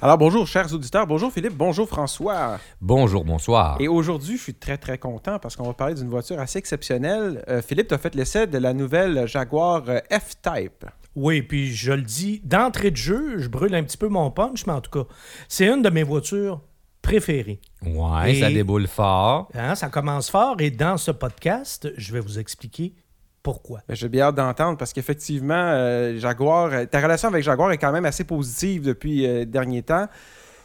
[0.00, 2.58] Alors bonjour chers auditeurs, bonjour Philippe, bonjour François.
[2.80, 3.76] Bonjour, bonsoir.
[3.80, 7.44] Et aujourd'hui, je suis très très content parce qu'on va parler d'une voiture assez exceptionnelle.
[7.48, 10.84] Euh, Philippe, tu as fait l'essai de la nouvelle Jaguar euh, F-Type.
[11.16, 14.66] Oui, puis je le dis d'entrée de jeu, je brûle un petit peu mon punch,
[14.66, 15.08] mais en tout cas,
[15.48, 16.60] c'est une de mes voitures
[17.02, 17.60] préférées.
[17.84, 19.48] Ouais, Et- ça déboule fort.
[19.54, 22.94] Hein, ça commence fort et dans ce podcast, je vais vous expliquer
[23.48, 23.80] pourquoi.
[23.88, 27.78] Ben, J'ai bien hâte d'entendre parce qu'effectivement, euh, Jaguar, euh, ta relation avec Jaguar est
[27.78, 30.06] quand même assez positive depuis euh, derniers temps.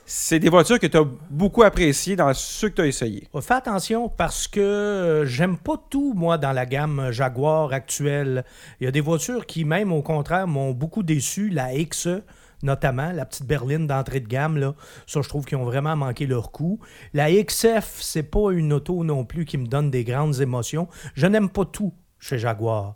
[0.06, 3.30] C'est des voitures que tu as beaucoup appréciées dans ceux que tu as essayés.
[3.40, 8.44] Fais attention parce que euh, j'aime pas tout, moi, dans la gamme Jaguar actuelle.
[8.82, 11.48] Il y a des voitures qui, même au contraire, m'ont beaucoup déçu.
[11.48, 12.22] La XE,
[12.64, 14.76] notamment, la petite berline d'entrée de gamme, là,
[15.08, 16.82] ça, je trouve qu'ils ont vraiment manqué leur coup.
[17.14, 20.90] La XF, c'est pas une auto non plus qui me donne des grandes émotions.
[21.14, 21.94] Je n'aime pas tout
[22.24, 22.96] chez Jaguar.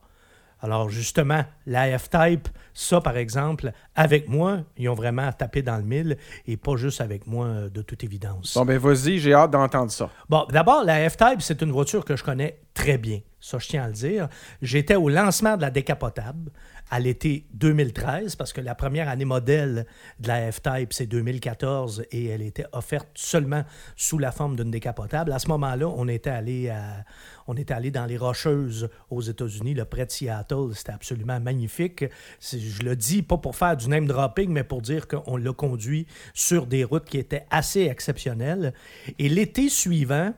[0.59, 5.83] Alors justement, la F-Type, ça par exemple, avec moi, ils ont vraiment tapé dans le
[5.83, 8.55] mille et pas juste avec moi euh, de toute évidence.
[8.55, 10.09] Bon, ben vas-y, j'ai hâte d'entendre ça.
[10.29, 13.19] Bon, d'abord, la F-Type, c'est une voiture que je connais très bien.
[13.39, 14.29] Ça, je tiens à le dire.
[14.61, 16.51] J'étais au lancement de la décapotable
[16.89, 19.85] à l'été 2013, parce que la première année modèle
[20.19, 23.63] de la F-Type, c'est 2014, et elle était offerte seulement
[23.95, 25.31] sous la forme d'une décapotable.
[25.33, 27.03] À ce moment-là, on était allé à-
[27.47, 30.73] on était allé dans les Rocheuses aux États-Unis, le près de Seattle.
[30.73, 32.05] C'était absolument magnifique.
[32.41, 36.07] Je le dis pas pour faire du name dropping, mais pour dire qu'on l'a conduit
[36.33, 38.73] sur des routes qui étaient assez exceptionnelles.
[39.17, 40.33] Et l'été suivant,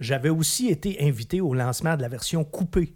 [0.00, 2.94] j'avais aussi été invité au lancement de la version coupée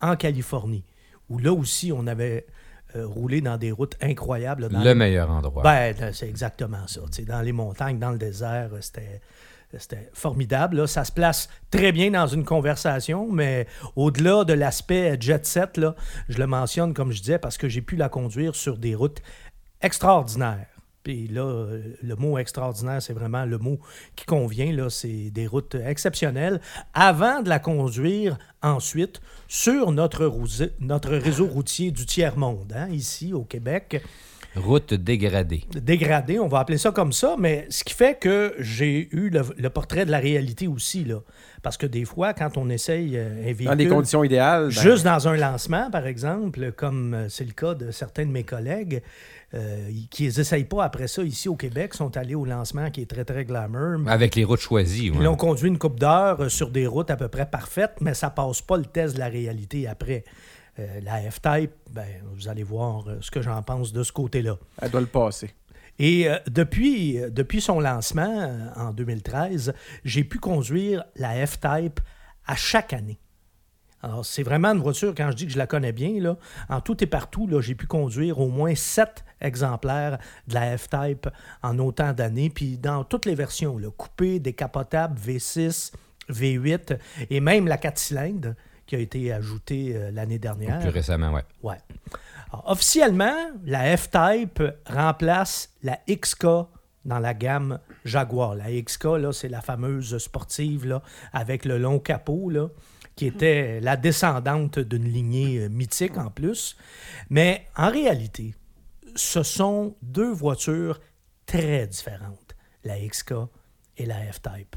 [0.00, 0.84] en Californie,
[1.32, 2.46] où là aussi, on avait
[2.94, 4.68] euh, roulé dans des routes incroyables.
[4.68, 5.62] dans Le les- meilleur endroit.
[5.62, 7.00] ben, c'est exactement ça.
[7.26, 9.20] Dans les montagnes, dans le désert, euh, c'était.
[9.78, 10.76] C'était formidable.
[10.76, 10.86] là.
[10.86, 15.94] Ça se place très bien dans une conversation, mais au-delà de l'aspect jet set, là,
[16.28, 19.22] je le mentionne comme je disais parce que j'ai pu la conduire sur des routes
[19.80, 20.66] extraordinaires.
[21.02, 23.78] Puis là, euh, le mot extraordinaire, c'est vraiment le mot
[24.16, 24.72] qui convient.
[24.72, 26.60] Là, c'est des routes exceptionnelles.
[26.94, 33.32] Avant de la conduire ensuite sur notre, rouse- notre réseau routier du tiers-monde, hein, ici
[33.32, 34.02] au Québec
[34.54, 35.64] Route dégradée.
[35.70, 39.40] dégradé, on va appeler ça comme ça, mais ce qui fait que j'ai eu le,
[39.56, 41.20] le portrait de la réalité aussi, là.
[41.62, 43.64] Parce que des fois, quand on essaye euh, un véhicule...
[43.68, 44.64] Dans des conditions idéales.
[44.64, 48.44] ben, Juste dans un lancement, par exemple, comme c'est le cas de certains de mes
[48.44, 49.02] collègues,
[49.54, 53.10] euh, qui n'essayent pas après ça ici au Québec, sont allés au lancement qui est
[53.10, 54.00] très, très glamour.
[54.08, 55.10] Avec les routes choisies.
[55.10, 55.18] ouais.
[55.20, 58.14] Ils ont conduit une coupe d'heure euh, sur des routes à peu près parfaites, mais
[58.14, 60.24] ça passe pas le test de la réalité après.
[60.78, 64.56] Euh, la F-Type, ben, vous allez voir euh, ce que j'en pense de ce côté-là.
[64.80, 65.50] Elle doit le passer.
[65.98, 69.74] Et euh, depuis, euh, depuis son lancement euh, en 2013,
[70.04, 72.00] j'ai pu conduire la F-Type
[72.46, 73.20] à chaque année.
[74.02, 76.36] Alors, c'est vraiment une voiture, quand je dis que je la connais bien, là,
[76.68, 80.18] en tout et partout, là, j'ai pu conduire au moins sept exemplaires
[80.48, 81.28] de la F-Type
[81.62, 85.92] en autant d'années, puis dans toutes les versions, là, coupé, décapotable, V6,
[86.30, 86.98] V8,
[87.30, 88.54] et même la 4 cylindres
[88.86, 90.80] qui a été ajoutée euh, l'année dernière.
[90.80, 91.44] Plus récemment, ouais.
[91.62, 91.78] Ouais.
[92.52, 96.46] Alors, officiellement, la F-Type remplace la XK
[97.04, 98.54] dans la gamme Jaguar.
[98.54, 101.02] La XK, là, c'est la fameuse sportive là,
[101.32, 102.68] avec le long capot, là,
[103.16, 106.76] qui était la descendante d'une lignée euh, mythique en plus.
[107.30, 108.54] Mais en réalité,
[109.14, 111.00] ce sont deux voitures
[111.46, 113.34] très différentes, la XK
[113.98, 114.76] et la F-Type.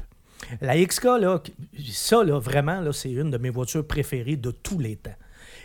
[0.60, 1.42] La XK, là,
[1.90, 5.14] ça, là, vraiment, là, c'est une de mes voitures préférées de tous les temps.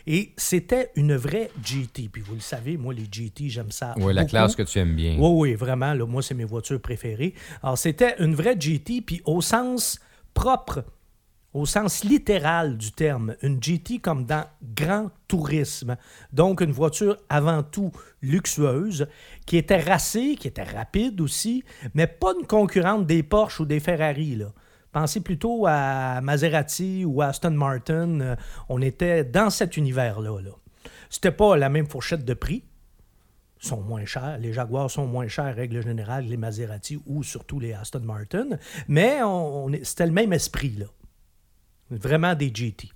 [0.07, 2.09] Et c'était une vraie GT.
[2.11, 3.93] Puis vous le savez, moi, les GT, j'aime ça.
[3.99, 4.31] Ouais, la beaucoup.
[4.31, 5.17] classe que tu aimes bien.
[5.19, 5.93] Oui, oui, vraiment.
[5.93, 7.35] Là, moi, c'est mes voitures préférées.
[7.61, 9.99] Alors, c'était une vraie GT, puis au sens
[10.33, 10.83] propre,
[11.53, 14.45] au sens littéral du terme, une GT comme dans
[14.75, 15.97] grand tourisme.
[16.31, 17.91] Donc, une voiture avant tout
[18.21, 19.07] luxueuse,
[19.45, 23.79] qui était racée, qui était rapide aussi, mais pas une concurrente des Porsche ou des
[23.79, 24.47] Ferrari, là.
[24.91, 28.19] Pensez plutôt à Maserati ou à Aston Martin.
[28.19, 28.35] Euh,
[28.67, 30.41] On était dans cet univers-là.
[30.41, 30.51] Là.
[31.09, 32.65] C'était pas la même fourchette de prix,
[33.57, 34.37] sont moins chers.
[34.39, 38.47] Les Jaguars sont moins chers, règle générale, les Maserati ou surtout les Aston Martin.
[38.89, 40.87] Mais on, c'était le même esprit, là.
[41.91, 42.89] Vraiment des GT.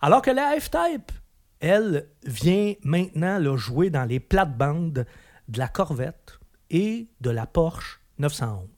[0.00, 1.10] Alors que la F-Type,
[1.60, 5.04] elle, vient maintenant là, jouer dans les plates-bandes
[5.48, 6.38] de la Corvette
[6.70, 8.68] et de la Porsche 911.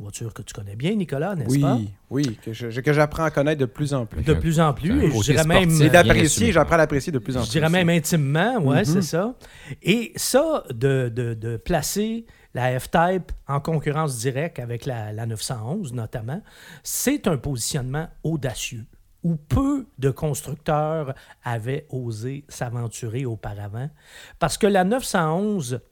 [0.00, 1.78] Voiture que tu connais bien, Nicolas, n'est-ce Oui, pas?
[2.10, 4.22] oui, que je- que j'apprends à connaître de plus en plus.
[4.22, 5.02] De plus en plus.
[5.02, 5.70] Et je dirais même...
[5.82, 7.52] Et d'apprécier, j'apprends à l'apprécier de plus en Je plus.
[7.58, 8.84] dirais même intimement, ouais, Mhm.
[8.84, 9.34] c'est ça.
[9.82, 12.26] Et ça, de, de- de placer
[12.58, 16.42] la F-Type en concurrence directe avec la, la 911 notamment,
[16.82, 18.84] c'est un positionnement audacieux
[19.22, 21.14] où peu de constructeurs
[21.44, 23.90] avaient osé s'aventurer auparavant.
[24.38, 25.88] Parce que la 911, tu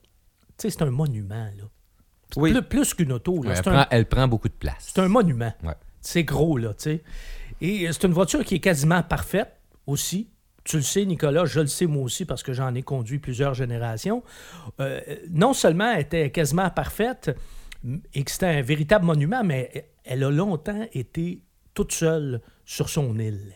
[0.57, 1.63] sais, c'est un monument, là.
[2.35, 2.51] Oui.
[2.51, 3.41] Plus, plus qu'une auto.
[3.43, 3.51] là.
[3.51, 4.91] Ouais, elle, un- prend, elle prend beaucoup de place.
[4.93, 5.53] c'est un monument.
[5.63, 5.75] Ouais.
[6.01, 7.03] C'est gros, là, tu sais.
[7.61, 9.53] Et c'est une voiture qui est quasiment parfaite
[9.85, 10.29] aussi.
[10.67, 13.53] Tu le sais, Nicolas, je le sais moi aussi parce que j'en ai conduit plusieurs
[13.53, 14.21] générations.
[14.81, 14.99] Euh,
[15.29, 17.31] non seulement elle était quasiment parfaite
[18.13, 21.41] et que c'était un véritable monument, mais elle a longtemps été
[21.73, 23.53] toute seule sur son île.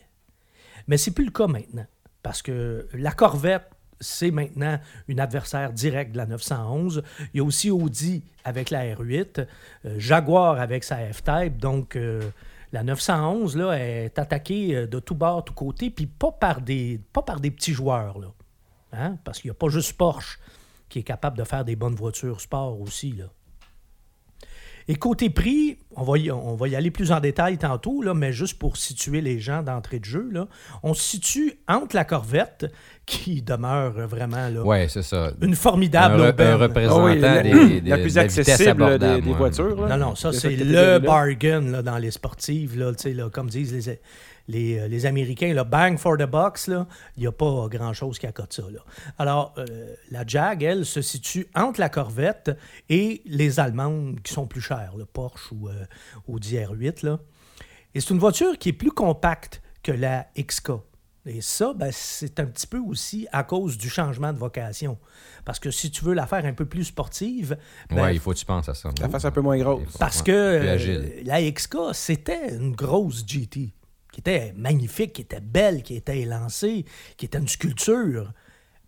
[0.88, 1.86] Mais c'est plus le cas maintenant
[2.24, 3.70] parce que la Corvette,
[4.00, 4.80] c'est maintenant
[5.10, 7.04] une adversaire directe de la 911.
[7.34, 9.48] Il y a aussi Audi avec la R8,
[9.86, 11.58] euh, Jaguar avec sa F-Type.
[11.58, 12.22] Donc, euh,
[12.72, 17.00] la 911 là, est attaquée euh, de tous bords, tous côtés, puis pas par des,
[17.12, 18.20] pas par des petits joueurs.
[18.20, 18.28] Là.
[18.94, 19.18] Hein?
[19.24, 20.40] Parce qu'il n'y a pas juste Porsche
[20.90, 23.22] qui est capable de faire des bonnes voitures sport aussi.
[24.88, 28.14] Et côté prix, on va, y, on va y aller plus en détail tantôt, là,
[28.14, 30.48] mais juste pour situer les gens d'entrée de jeu, là,
[30.84, 32.66] on se situe entre la Corvette,
[33.06, 35.32] qui demeure vraiment là, Ouais, c'est ça.
[35.42, 36.54] une formidable un, re- un aubaine.
[36.56, 39.36] représentant Ah oui, la, des, des- la de plus la accessible des, abordable, des ouais.
[39.38, 39.82] voitures.
[39.88, 39.98] là.
[39.98, 43.50] Non, non, ça, c'est le bargain là, dans les sportives, là, tu sais, là, comme
[43.50, 44.00] disent les,
[44.52, 46.70] les, euh, les Américains, le bang for the box,
[47.18, 48.64] il n'y a pas grand-chose qui accote ça.
[48.70, 48.80] Là.
[49.18, 52.52] Alors, euh, la Jag, elle, se situe entre la Corvette
[52.90, 55.86] et les Allemandes qui sont plus chères, le Porsche ou euh,
[56.28, 57.06] Audi R8.
[57.06, 57.20] Là.
[57.96, 60.72] Et c'est une voiture qui est plus compacte que la XK.
[61.26, 64.98] Et ça, ben, c'est un petit peu aussi à cause du changement de vocation.
[65.46, 67.58] Parce que si tu veux la faire un peu plus sportive,
[67.90, 68.90] ben, Ouais, il faut que tu penses à ça.
[69.00, 69.98] La face un peu moins grosse.
[70.00, 73.72] parce que euh, la XK, c'était une grosse GT
[74.12, 76.86] qui était magnifique, qui était belle, qui était élancée,
[77.18, 78.32] qui était une sculpture.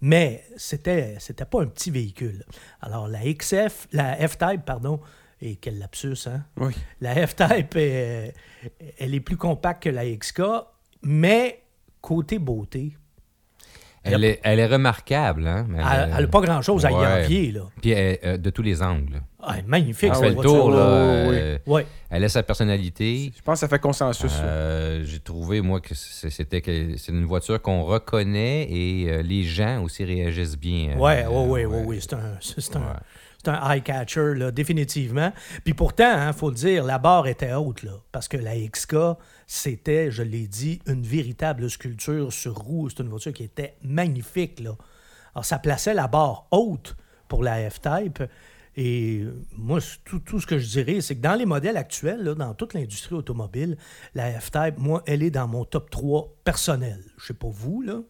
[0.02, 2.44] Mais c'était c'était pas un petit véhicule.
[2.82, 5.00] Alors la XF, la F-Type, pardon,
[5.42, 6.44] et quel lapsus, hein?
[6.58, 6.74] Oui.
[7.00, 8.34] La F-Type, est-
[9.00, 10.42] elle est plus compacte que la XK,
[11.04, 11.62] mais
[12.02, 12.98] côté beauté,
[14.06, 15.66] Elle est, elle est remarquable, hein?
[16.18, 17.24] elle n'a pas grand-chose à y ouais.
[17.24, 17.52] envier.
[17.54, 17.62] Là.
[17.82, 19.22] Puis elle- euh, de tous les angles.
[19.42, 20.52] Ah, elle est magnifique, Ah Elle cette fait le voiture.
[20.52, 21.24] tour, là.
[21.24, 21.36] oui, oui.
[21.40, 21.86] euh, Ouais.
[22.10, 23.32] Elle a sa personnalité.
[23.34, 24.30] Je pense que ça fait consensus.
[24.32, 24.44] ça.
[24.44, 29.22] Euh, J'ai trouvé, moi, que c'est- c'était que c'est une voiture qu'on reconnaît et euh,
[29.22, 30.98] les gens aussi réagissent bien.
[30.98, 31.84] ouais, ouais, ouais.
[31.86, 32.86] ouais, c'est un, c'est un, Ouais.
[33.44, 35.32] c'est un eye catcher, là, définitivement.
[35.64, 38.96] Puis pourtant, il faut le dire, la barre était haute, là, parce que la XK,
[39.48, 42.90] c'était, je l'ai dit, une véritable sculpture sur roue.
[42.90, 44.72] C'est une voiture qui était magnifique, là.
[45.36, 46.96] Alors, ça plaçait la barre haute
[47.28, 48.24] pour la F-Type.
[48.76, 49.24] Et
[49.56, 52.34] moi, c- tout, tout ce que je dirais, c'est que dans les modèles actuels, là,
[52.36, 53.78] dans toute l'industrie automobile,
[54.16, 57.00] la F-Type, moi, elle est dans mon top 3 personnel.
[57.18, 58.02] Je sais pas vous, là.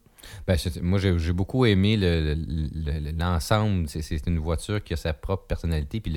[0.55, 3.89] C'est- moi, j'ai beaucoup aimé le- le- l'ensemble.
[3.89, 5.99] C'est- une voiture qui a sa propre personnalité.
[5.99, 6.13] Puis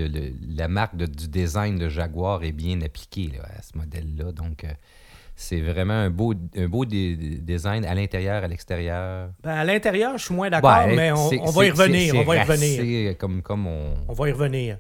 [0.57, 4.31] la marque du design de Jaguar est bien appliquée à ce modèle-là.
[4.31, 4.69] Donc, euh,
[5.39, 9.29] c'est vraiment un beau, un beau design à l'intérieur, à l'extérieur.
[9.45, 12.15] Ben, à l'intérieur, je suis moins d'accord, Ouais, mais on, va y revenir.
[12.17, 12.79] On va y revenir.
[12.79, 13.95] racé, Comme, comme on...
[14.09, 14.79] On va y revenir.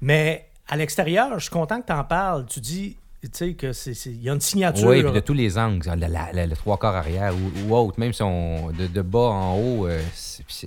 [0.00, 2.46] Mais à l'extérieur, je suis content que tu en parles.
[2.46, 4.86] Tu dis, tu sais, que c'est, c'est- il y a une signature.
[4.88, 8.12] Oui, puis de tous les angles, la- le trois quarts arrière ou, ou autre, même
[8.12, 10.00] si on de, de bas en haut, euh,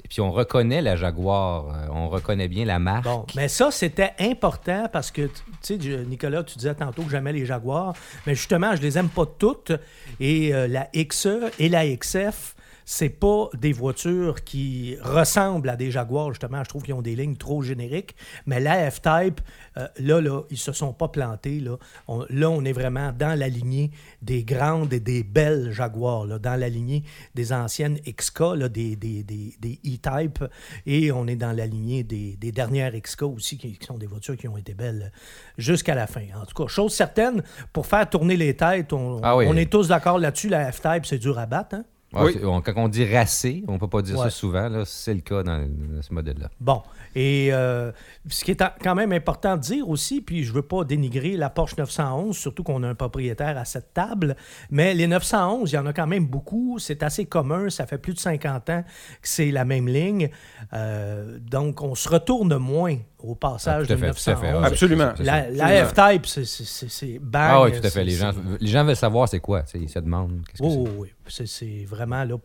[0.10, 3.06] puis on reconnaît la Jaguar, euh, on reconnaît bien la marque.
[3.06, 5.78] Bon, mais ça, c'était important parce que, tu sais,
[6.08, 7.94] Nicolas, tu disais tantôt que j'aimais les Jaguars,
[8.28, 9.72] mais justement, je les aime pas toutes.
[10.20, 12.56] Et euh, la XE et la XF,
[12.92, 16.64] c'est pas des voitures qui ressemblent à des Jaguars, justement.
[16.64, 18.16] Je trouve qu'ils ont des lignes trop génériques.
[18.48, 19.42] Mais la F-Type,
[19.78, 21.60] euh, là, là, ils se sont pas plantés.
[21.60, 21.78] Là.
[22.08, 23.92] On, là, on est vraiment dans la lignée
[24.24, 27.04] des grandes et des belles Jaguars, là, dans la lignée
[27.36, 30.44] des anciennes XK, là, des, des, des, des E-Type,
[30.88, 34.08] et on est dans la lignée des, des dernières XK aussi, qui, qui sont des
[34.08, 35.12] voitures qui ont été belles
[35.60, 36.26] jusqu'à la fin.
[36.42, 39.46] En tout cas, chose certaine, pour faire tourner les têtes, on, Ah oui.
[39.48, 41.76] on est tous d'accord là-dessus, la F-Type, c'est dur à battre.
[41.76, 41.86] hein?
[42.14, 42.36] Ah, Oui.
[42.42, 44.24] quand on dit racé, on peut pas dire Ouais.
[44.26, 46.50] ça souvent, là, c'est le cas dans, dans ce modèle-là.
[46.60, 46.82] Bon,
[47.16, 47.92] et euh,
[48.28, 51.52] ce qui est quand même important de dire aussi, puis je veux pas dénigrer la
[51.52, 54.36] Porsche 911, surtout qu'on a un propriétaire à cette table,
[54.72, 58.00] mais les 911, il y en a quand même beaucoup, c'est assez commun, ça fait
[58.00, 58.84] plus de 50 ans
[59.22, 60.30] que c'est la même ligne,
[60.74, 64.62] Euh, donc on se retourne moins au passage Ah, de fait, tout à fait, 911.
[64.62, 64.68] ouais.
[64.68, 65.12] Absolument.
[65.20, 67.50] La, la F-Type, c'est- c'est- c'est c'est bang.
[67.52, 68.04] Ah oui, tout à fait.
[68.04, 69.64] Les gens, les gens veulent savoir c'est quoi.
[69.64, 70.80] tu sais, Ils se demandent qu'est-ce que Oui, c'est.
[70.92, 71.08] oui, oui.
[71.30, 72.36] C'est- vraiment là,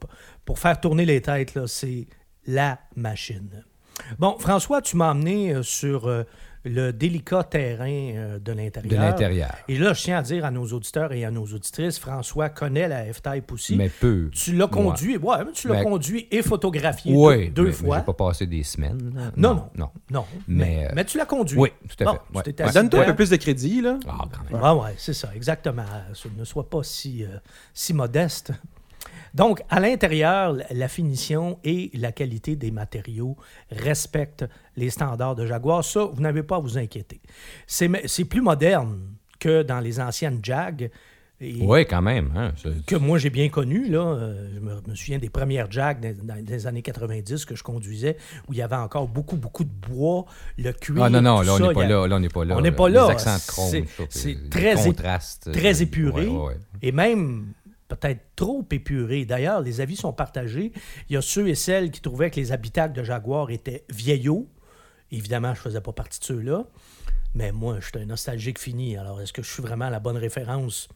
[0.44, 2.06] pour faire tourner les têtes, c'est
[2.46, 3.64] la machine.
[4.18, 6.24] Bon, François, tu m'as amené euh, sur euh,
[6.64, 8.90] le délicat terrain euh, de l'intérieur.
[8.92, 9.54] De l'intérieur.
[9.68, 12.88] Et là, je tiens à dire à nos auditeurs et à nos auditrices, François connaît
[12.88, 13.76] la F-Type aussi.
[13.76, 14.30] Mais peu.
[14.32, 17.68] tu l'as conduit, ouais, mais tu l'as Mais- conduit et photographié Oui, deux, deux mais-
[17.68, 17.98] mais fois.
[17.98, 19.12] J'ai pas passé des semaines.
[19.36, 19.68] Non, non.
[19.76, 19.90] non.
[20.10, 21.58] Non, mais, Mais, euh, mais tu l'as conduit.
[21.58, 22.18] Oui, tout à fait.
[22.34, 22.72] Ouais, ouais.
[22.72, 23.98] Donne-toi un peu plus de crédit, là.
[24.08, 24.62] Ah, quand même.
[24.62, 25.84] Ouais, ouais, c'est ça, exactement.
[26.14, 27.28] Ce- Ne sois pas si, euh,
[27.72, 28.52] si modeste.
[29.34, 33.36] Donc, à l'intérieur, la finition et la qualité des matériaux
[33.70, 34.44] respectent
[34.76, 35.84] les standards de Jaguar.
[35.84, 37.20] Ça, vous n'avez pas à vous inquiéter.
[37.66, 39.00] C'est plus moderne
[39.40, 40.90] que dans les anciennes Jag.
[41.40, 42.32] Oui, quand même.
[42.36, 42.52] hein,
[42.86, 43.88] que moi j'ai bien connu.
[43.90, 43.98] Là.
[43.98, 47.62] Euh, Je me, me souviens des premières Jag dans, dans les années 90 que je
[47.62, 48.16] conduisais,
[48.48, 50.24] où il y avait encore beaucoup, beaucoup de bois,
[50.56, 51.02] le cuir.
[51.02, 52.06] Ah non, non, là, on n'est pas a- là.
[52.06, 52.56] Là, on n'est pas là.
[52.56, 53.06] On n'est pas là.
[53.06, 53.70] Les accents de chrome,
[54.08, 54.92] C'est- très é-
[55.52, 56.26] très euh, épuré.
[56.26, 56.56] ouais, ouais, ouais.
[56.80, 57.48] Et même
[57.88, 59.24] peut-être trop épuré.
[59.24, 60.72] D'ailleurs, les avis sont partagés.
[61.08, 64.48] Il y a ceux et celles qui trouvaient que les habitacles de Jaguar étaient vieillots.
[65.10, 66.66] Évidemment, je ne faisais pas partie de ceux-là.
[67.34, 68.96] Mais moi, je suis un nostalgique fini.
[68.96, 70.88] Alors, est-ce que je suis vraiment la bonne référence?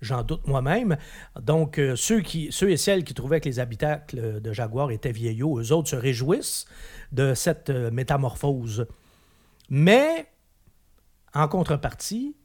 [0.00, 0.96] J'en doute moi-même.
[1.40, 5.12] Donc, euh, ceux, qui, ceux et celles qui trouvaient que les habitacles de Jaguar étaient
[5.12, 6.66] vieillots, eux autres se réjouissent
[7.12, 8.86] de cette euh, métamorphose.
[9.70, 10.26] Mais,
[11.32, 12.36] en contrepartie,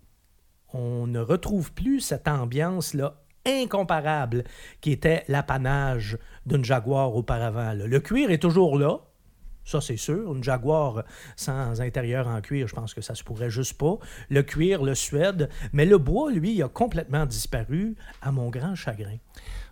[0.71, 4.43] on ne retrouve plus cette ambiance-là incomparable
[4.81, 7.73] qui était l'apanage d'une Jaguar auparavant.
[7.73, 7.87] là.
[7.87, 8.99] Le cuir est toujours là,
[9.65, 10.33] ça c'est sûr.
[10.33, 11.03] Une Jaguar
[11.35, 13.97] sans intérieur en cuir, je pense que ça se pourrait juste pas.
[14.29, 18.75] Le cuir, le suède, mais le bois, lui, il a complètement disparu à mon grand
[18.75, 19.17] chagrin.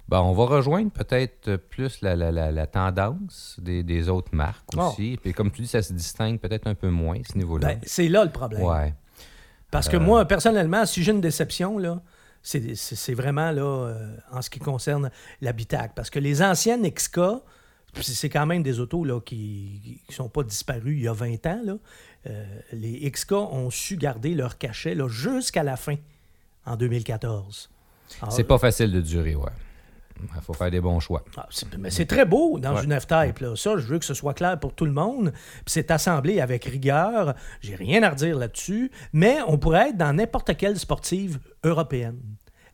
[0.08, 4.64] Bon, on va rejoindre peut-être plus la, la, la, la tendance des, des autres marques
[4.78, 4.82] Oh.
[4.84, 5.20] aussi.
[5.22, 7.68] Puis comme tu dis, ça se distingue peut-être un peu moins, ce niveau-là.
[7.68, 8.64] Ben, c'est là le problème.
[8.64, 8.94] ouais.
[9.70, 12.02] Parce que moi, personnellement, si j'ai une déception, là,
[12.48, 15.12] c'est vraiment là, euh, en ce qui concerne
[15.42, 15.94] l'habitacle.
[15.96, 17.20] Parce que les anciennes XK,
[18.02, 21.46] c'est quand même des autos là, qui ne sont pas disparues il y a 20
[21.46, 21.62] ans.
[21.64, 21.78] Là.
[22.28, 25.96] Euh, les XK ont su garder leur cachet jusqu'à la fin,
[26.66, 27.70] en 2014.
[28.22, 29.52] Alors, C'est pas facile de durer, ouais.
[30.36, 31.24] Il faut faire des bons choix.
[31.38, 32.84] ah, c'est- mais c'est très beau dans Ouais.
[32.86, 33.40] une F-Type.
[33.40, 33.56] là.
[33.56, 35.32] Ça, je veux que ce soit clair pour tout le monde.
[35.32, 37.34] Puis c'est assemblé avec rigueur.
[37.62, 38.92] J'ai rien à redire là-dessus.
[39.14, 42.20] Mais on pourrait être dans n'importe quelle sportive européenne.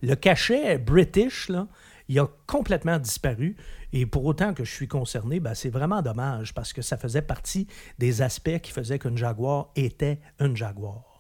[0.02, 1.68] Le cachet british, là,
[2.10, 3.56] il a complètement disparu.
[3.94, 7.22] Et pour autant que je suis concerné, ben, c'est vraiment dommage parce que ça faisait
[7.22, 7.68] partie
[8.00, 11.13] des aspects qui faisaient qu'une Jaguar était une Jaguar.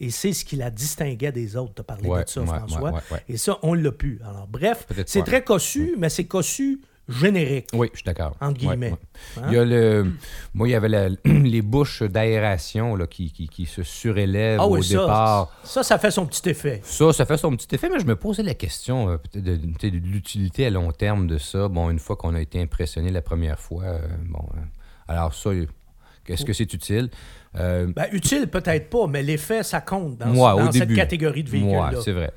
[0.00, 1.74] Et c'est ce qui la distinguait des autres.
[1.74, 2.92] Tu as parlé Ouais, de ça, ouais, François.
[2.92, 3.24] ouais.
[3.28, 4.20] Et ça, on l'a pu.
[4.26, 7.68] Alors, bref, c'est très cossu, mais c'est cossu générique.
[7.72, 8.36] Oui, je suis d'accord.
[8.40, 8.90] Entre guillemets.
[8.90, 8.96] ouais.
[9.36, 9.42] Hein?
[9.48, 10.10] Il y a le.
[10.54, 14.82] Moi, il y avait la- les bouches d'aération qui, qui, qui se surélèvent Ah au
[14.82, 15.52] ça, départ.
[15.62, 16.80] ça, ça fait son petit effet.
[16.82, 19.88] Ça, ça fait son petit effet, mais je me posais la question euh, de, de
[19.88, 21.68] l'utilité à long terme de ça.
[21.68, 24.60] Bon, une fois qu'on a été impressionné la première fois, euh, bon, euh,
[25.06, 25.50] alors ça,
[26.26, 27.08] qu'est-ce que c'est utile?
[27.56, 30.32] Euh, Ben, utile, peut-être pas, mais l'effet, ça compte dans,
[30.72, 30.94] cette début.
[30.96, 31.90] catégorie de véhicules-là.
[31.90, 32.30] Ouais, c'est vrai.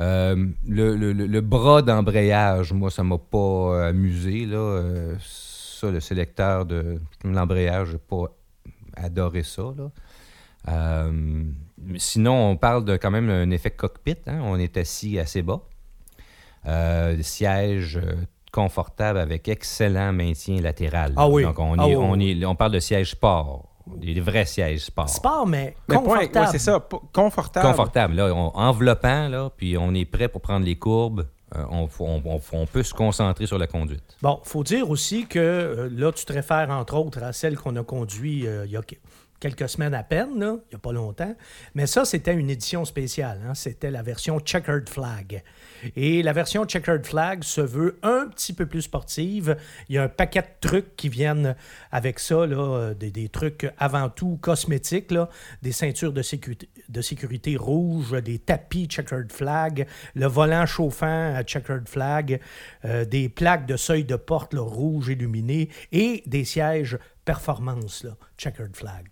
[0.00, 4.46] Euh, le, le- le- le bras d'embrayage, moi, ça m'a pas euh, amusé.
[4.46, 4.56] Là.
[4.58, 8.24] Euh, ça, le sélecteur de l'embrayage, j'ai pas
[8.96, 9.62] adoré ça.
[9.76, 11.10] Là.
[11.96, 14.16] Sinon, on parle de quand même un effet cockpit.
[14.26, 14.40] hein.
[14.42, 15.60] On est assis assez bas.
[16.66, 17.16] Euh,
[18.52, 21.12] confortables avec excellent maintien latéral.
[21.16, 21.42] Ah oui.
[21.42, 23.68] Donc, on, Ah est, oui, on, est- on parle de sièges sport.
[23.96, 25.08] Des vrais sièges sport.
[25.08, 26.48] Sport, mais, Mais point- ouais, confortable.
[26.52, 27.66] c'est ça, confortable.
[27.66, 31.26] Confortable, là, on- enveloppant, là, puis on est prêt pour prendre les courbes.
[31.56, 34.16] Euh, on, on- on- on peut se concentrer sur la conduite.
[34.22, 37.74] Bon, faut dire aussi que euh, là, tu te réfères entre autres à celle qu'on
[37.76, 38.94] a conduite euh, il y a que-
[39.40, 41.34] quelques semaines à peine, là, il n'y a pas longtemps.
[41.74, 43.40] Mais ça, c'était une édition spéciale.
[43.46, 43.54] hein.
[43.54, 45.42] C'était la version Checkered Flag.
[45.96, 49.56] Et la version Checkered Flag se veut un petit peu plus sportive.
[49.88, 51.56] Il y a un paquet de trucs qui viennent
[51.90, 55.28] avec ça, là, euh, des, des trucs avant tout cosmétiques, là,
[55.62, 61.88] des ceintures de sécurité, de sécurité rouges, des tapis Checkered Flag, le volant chauffant Checkered
[61.88, 62.40] Flag,
[62.84, 68.06] euh, des plaques de seuil de porte là, rouge illuminé et des sièges performance
[68.38, 69.06] Checkered Flag.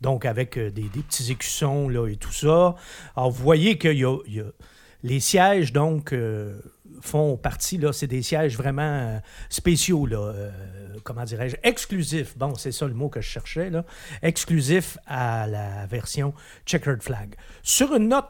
[0.00, 2.76] Donc, avec euh, des, des petits écussons là, et tout ça.
[3.16, 4.52] Alors, vous voyez qu'il y a, il y a-
[5.02, 6.60] les sièges, donc, euh,
[7.00, 10.50] font partie, là, c'est des sièges vraiment euh, spéciaux, là, euh,
[11.04, 12.36] comment dirais-je, exclusifs.
[12.36, 13.84] Bon, c'est ça le mot que je cherchais, là.
[14.22, 16.34] Exclusifs à la version
[16.66, 17.34] Checkered Flag.
[17.62, 18.28] Sur une note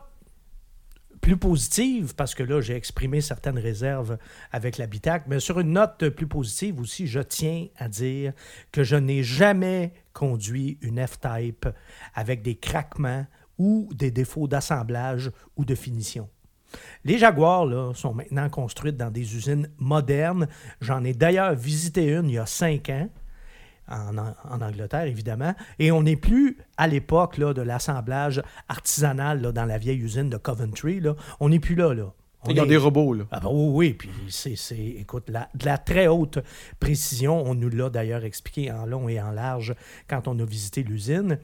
[1.20, 4.18] plus positive, parce que là, j'ai exprimé certaines réserves
[4.52, 8.32] avec l'habitacle, mais sur une note plus positive aussi, je tiens à dire
[8.72, 11.68] que je n'ai jamais conduit une F-Type
[12.14, 13.26] avec des craquements
[13.58, 16.28] ou des défauts d'assemblage ou de finition.
[17.04, 20.48] Les Jaguars là, sont maintenant construites dans des usines modernes.
[20.80, 23.08] J'en ai d'ailleurs visité une il y a cinq ans
[23.90, 25.54] en, en Angleterre, évidemment.
[25.78, 30.36] Et on n'est plus à l'époque de l'assemblage artisanal là, dans la vieille usine de
[30.36, 31.00] Coventry.
[31.00, 31.14] Là.
[31.40, 31.94] On n'est plus là.
[31.94, 32.12] là.
[32.44, 33.24] On Ils ont est- des robots, là.
[33.32, 36.38] ah ben oui, oui, puis c'est, c'est- écoute, la- de la très haute
[36.78, 37.42] précision.
[37.44, 39.74] On nous l'a d'ailleurs expliqué en long et en large
[40.06, 41.38] quand on a visité l'usine.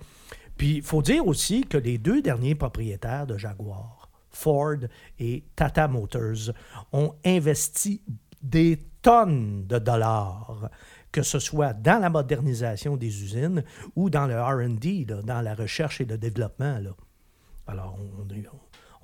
[0.56, 3.93] Puis il faut dire aussi que les deux derniers propriétaires de Jaguar,
[4.34, 4.76] Ford
[5.18, 6.52] et Tata Motors,
[6.92, 8.02] ont investi
[8.42, 10.70] des tonnes de dollars,
[11.12, 13.62] que ce soit dans la modernisation des usines
[13.96, 16.78] ou dans le RD, dans la recherche et le développement.
[16.78, 16.90] Là.
[17.66, 18.44] Alors, on est.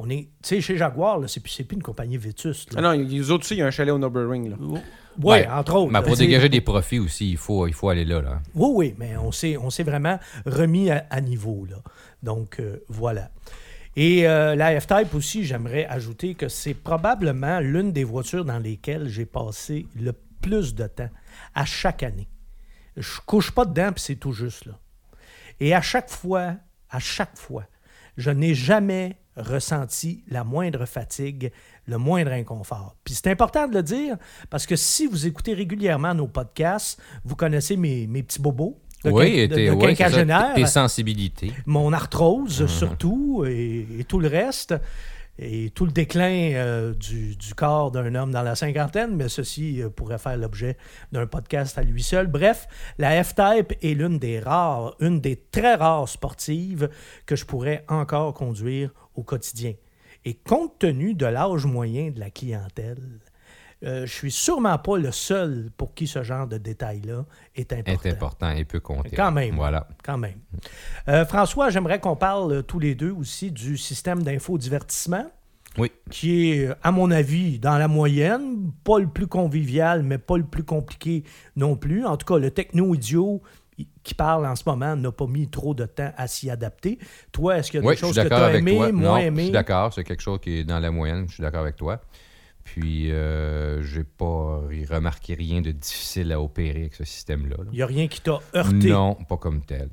[0.03, 2.73] On est tu sais, chez Jaguar, c'est plus, plus une compagnie vétuste.
[2.75, 4.55] Ah non, les autres aussi, il y a un chalet au Nürburgring.
[4.59, 4.81] Ouais,
[5.23, 5.47] Ouais.
[5.47, 5.93] entre autres.
[5.93, 8.23] Mais pour dégager des profits aussi, il faut, il faut aller là.
[8.23, 8.41] là.
[8.55, 11.67] Oui, oui, mais on s'est, on s'est vraiment remis à, à niveau.
[11.69, 11.77] Là.
[12.23, 13.31] Donc, euh, voilà.
[13.97, 19.09] Et euh, la F-Type aussi, j'aimerais ajouter que c'est probablement l'une des voitures dans lesquelles
[19.09, 21.11] j'ai passé le plus de temps
[21.55, 22.29] à chaque année.
[22.97, 24.79] Je couche pas dedans, puis c'est tout juste là.
[25.59, 26.55] Et à chaque fois,
[26.89, 27.65] à chaque fois,
[28.17, 31.53] je n'ai jamais ressenti la moindre fatigue,
[31.87, 32.97] le moindre inconfort.
[33.05, 34.17] Puis c'est important de le dire
[34.51, 39.11] parce que si vous écoutez régulièrement nos podcasts, vous connaissez mes, mes petits bobos de,
[39.11, 41.53] oui, de- de ça, quinquagénaire, tes sensibilités.
[41.67, 42.69] mon arthrose Mhm.
[42.69, 44.75] surtout et, et tout le reste.
[45.43, 49.81] Et tout le déclin euh, du, du corps d'un homme dans la cinquantaine, mais ceci
[49.81, 50.77] euh, pourrait faire l'objet
[51.13, 52.27] d'un podcast à lui seul.
[52.27, 52.67] Bref,
[52.99, 56.91] la F-Type est l'une des rares, une des très rares sportives
[57.25, 59.73] que je pourrais encore conduire au quotidien.
[60.27, 62.99] Et compte tenu de l'âge moyen de la clientèle,
[63.83, 67.25] euh, je suis sûrement pas le seul pour qui ce genre de détail-là
[67.57, 68.09] est important.
[68.09, 69.17] est important et peut compter.
[69.17, 69.55] Quand même.
[69.57, 69.89] Voilà.
[70.05, 70.39] Quand même.
[71.09, 75.31] Euh, François, j'aimerais qu'on parle tous les deux aussi du système d'infodivertissement,
[75.79, 75.91] Oui.
[76.11, 80.37] qui est, euh, à mon avis, dans la moyenne, pas le plus convivial, mais pas
[80.37, 81.25] le plus compliqué
[81.57, 82.05] non plus.
[82.05, 83.41] En tout cas, le techno-idiot
[84.03, 86.99] qui parle en ce moment n'a pas mis trop de temps à s'y adapter.
[87.33, 88.93] Toi, est-ce qu'il y a Oui, des suis choses que tu as aimées, toi.
[88.93, 89.43] moins non, je aimées?
[89.45, 89.95] suis d'accord.
[89.95, 91.25] C'est quelque chose qui est dans la moyenne.
[91.29, 91.99] Je suis d'accord avec toi.
[92.75, 94.61] Puis, euh, j'ai pas
[94.91, 97.57] remarqué rien de difficile à opérer avec ce système-là.
[97.59, 97.65] là.
[97.73, 98.91] Il n'y a rien qui t'a heurté?
[98.91, 99.89] Non, pas comme tel.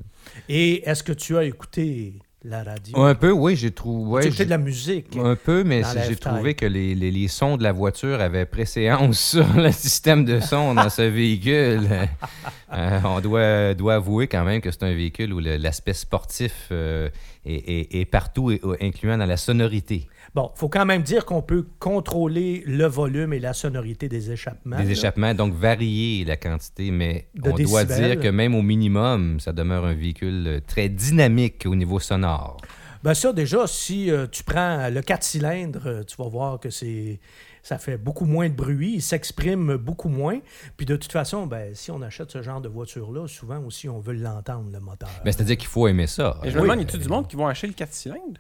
[0.47, 2.95] Et est-ce que tu as écouté la radio?
[3.01, 4.11] Un peu, oui, j'ai trouvé.
[4.11, 5.17] ouais, écouté de la musique?
[5.17, 9.19] Un peu, mais j'ai trouvé que les, les- les sons de la voiture avaient préséance
[9.31, 11.87] sur le système de son dans ce véhicule.
[12.77, 17.09] Euh, on doit, doit avouer quand même que c'est un véhicule où l'aspect sportif euh,
[17.45, 17.55] est,
[17.95, 20.07] est- est partout, et- incluant dans la sonorité.
[20.35, 24.77] Bon, faut quand même dire qu'on peut contrôler le volume et la sonorité des échappements.
[24.77, 24.91] Des là.
[24.91, 29.53] échappements, donc varier la quantité, mais De on doit dire que même au minimum, ça
[29.53, 32.57] demeure un véhicule euh, très dynamique au niveau sonore.
[33.03, 36.69] Ben ça, déjà, si euh, tu prends le 4 cylindres, euh, tu vas voir que
[36.69, 37.19] c'est
[37.67, 40.39] ça fait beaucoup moins de bruit, il s'exprime beaucoup moins.
[40.77, 43.99] Puis de toute façon, ben, si on achète ce genre de voiture-là, souvent aussi, on
[43.99, 45.09] veut l'entendre, le moteur.
[45.25, 46.39] Ben, C'est-à-dire qu'il faut aimer ça.
[46.45, 46.69] Et je me Oui.
[46.69, 48.39] demande, y a-tu du monde qui vont acheter le 4 cylindres?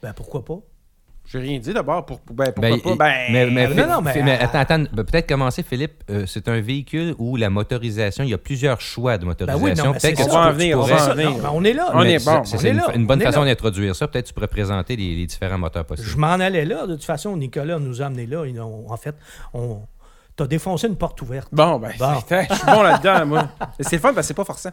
[0.00, 0.60] Ben, pourquoi pas?
[1.32, 2.04] J'ai rien dit d'abord.
[2.06, 2.96] Pour, ben, pourquoi Ben, pas?
[2.96, 6.02] Ben, mais, mais, non, mais- mais attends, attends, ben, peut-être commencer, Philippe.
[6.10, 9.64] euh, c'est un véhicule où la motorisation, il y a plusieurs choix de Ben motorisation.
[9.64, 10.38] oui, non, mais c'est peut-être que ça.
[10.38, 11.30] on va en venir, on pourrais- va en Ça, venir.
[11.30, 11.90] non, ben, on est là.
[11.94, 12.44] On mais est bon.
[12.44, 14.08] C'est une, là, une bonne façon d'introduire ça.
[14.08, 16.08] Peut-être que tu pourrais présenter les, les différents moteurs possibles.
[16.08, 16.86] Je m'en allais là.
[16.86, 18.42] De toute façon, Nicolas nous a amené là.
[18.88, 19.14] En fait,
[19.54, 19.82] on
[20.36, 21.48] t'as défoncé une porte ouverte.
[21.52, 22.14] Bon, ben, Bon.
[22.30, 23.48] je suis bon là-dedans, moi.
[23.78, 24.70] C'est le fun parce que c'est pas forçant.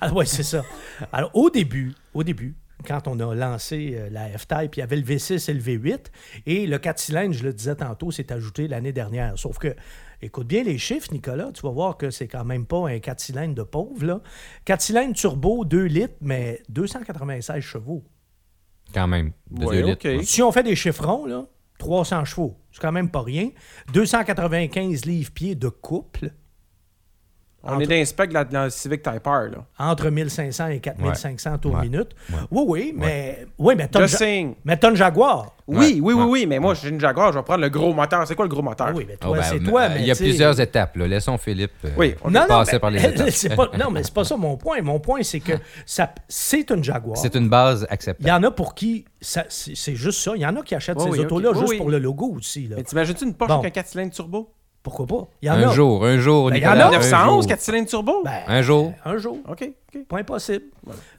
[0.00, 0.62] Ah oui, c'est ça.
[1.12, 4.96] Alors, au début, au début, quand on a lancé euh, la F-Type, il y avait
[4.96, 6.06] le V6 et le V8.
[6.46, 9.38] Et le 4 cylindres, je le disais tantôt, s'est ajouté l'année dernière.
[9.38, 9.74] Sauf que,
[10.22, 13.20] écoute bien les chiffres, Nicolas, tu vas voir que c'est quand même pas un 4
[13.20, 14.04] cylindres de pauvre.
[14.04, 14.20] Là.
[14.64, 18.04] 4 cylindres turbo, 2 litres, mais 296 chevaux.
[18.92, 19.32] Quand même.
[19.50, 20.08] De Ouais, deux litres.
[20.10, 20.18] ok.
[20.18, 20.24] ouais.
[20.24, 21.46] Si on fait des chiffrons, là,
[21.78, 23.50] 300 chevaux, c'est quand même pas rien.
[23.92, 26.32] 295 livres-pieds de couple.
[27.62, 29.64] On Entre- est dans les specs de la, Civic Type R, là.
[29.78, 31.82] entre 1500 et 4500 tours Ouais.
[31.82, 32.08] minute.
[32.30, 32.38] Ouais.
[32.50, 34.54] Oui, oui, mais, oui, mais t'as Just une, saying.
[34.64, 35.56] mais t'as une Jaguar.
[35.66, 36.24] Oui, Ouais, oui, oui, ouais.
[36.24, 38.26] oui, mais moi, j'ai une Jaguar, je vais prendre le gros moteur.
[38.26, 38.88] C'est quoi le gros moteur?
[38.90, 39.82] Ah oui, mais Oh, toi, ben, c'est toi.
[39.82, 40.96] euh, mais il y a plusieurs étapes.
[40.96, 41.06] là.
[41.06, 43.28] Laissons Philippe euh, Oui, on- Non, non, passer mais- par les étapes.
[43.30, 44.80] c'est pas, non, mais c'est pas ça mon point.
[44.82, 45.52] Mon point, c'est que
[45.86, 47.18] ça, c'est une Jaguar.
[47.18, 48.30] C'est une base Il y acceptable.
[48.46, 50.32] en a pour qui ça- c'est c'est juste ça.
[50.34, 51.76] Il y en a qui achètent ces oui, autos-là juste oui.
[51.76, 52.66] pour le logo aussi.
[52.68, 52.76] Là.
[52.78, 53.60] Mais t'imagines-tu une Porsche Bon.
[53.60, 54.50] avec un 4 cylindres turbo?
[54.82, 55.28] Pourquoi pas?
[55.42, 55.72] Il y en Un a.
[55.72, 56.86] jour, un jour, Ben, il y en a.
[56.86, 57.46] un 911, jour.
[57.48, 58.22] 4 cylindres turbo?
[58.24, 58.92] Ben, Un jour.
[59.04, 59.38] Un jour.
[59.48, 60.06] OK, OK.
[60.08, 60.64] Point possible.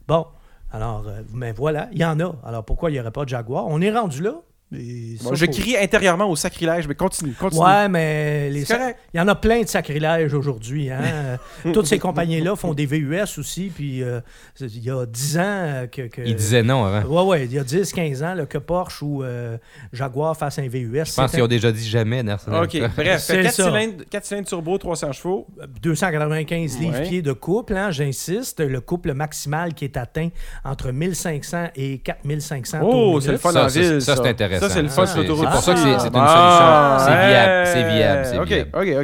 [0.07, 0.25] Bon,
[0.71, 2.33] alors, euh, mais voilà, il y en a.
[2.45, 3.65] Alors pourquoi il n'y aurait pas de Jaguar?
[3.67, 4.33] On est rendu là.
[4.71, 4.77] Ça,
[5.25, 7.61] Bon, je faut- crie intérieurement au sacrilège, mais continue, continue.
[7.61, 10.89] Ouais, mais les sa- il y en a plein de sacrilèges aujourd'hui.
[10.89, 11.37] Hein?
[11.73, 13.69] Toutes ces compagnies-là font des VUS aussi.
[13.75, 14.21] Puis euh,
[14.61, 16.03] il y a 10 ans euh, que.
[16.03, 17.05] que- Il disait non avant.
[17.25, 19.57] Ouais, ouais, il y a 10, 15 ans là, que Porsche ou euh,
[19.91, 21.03] Jaguar fassent un VUS.
[21.05, 22.53] Je pense qu'ils ont déjà dit jamais, Nerson.
[22.53, 23.63] OK, bref, C'est 4 ça.
[23.65, 25.47] cylindres, 4 cylindres turbo, 300 chevaux.
[25.81, 26.79] 295 Ouais.
[26.85, 28.61] livres-pieds de couple, hein, j'insiste.
[28.61, 30.29] Le couple maximal qui est atteint
[30.63, 34.01] entre 1500 et 4500 Oh, c'est le fun Ça, en ville.
[34.01, 34.60] ça, c'est intéressant.
[34.61, 37.13] Ça, c'est le fun Ah, c'est pour ça que c'est- c'est une Ah, solution.
[37.13, 38.39] C'est viable, c'est viable, c'est.